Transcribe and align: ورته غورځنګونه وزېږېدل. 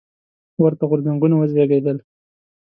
ورته 0.61 0.83
غورځنګونه 0.89 1.35
وزېږېدل. 1.37 1.97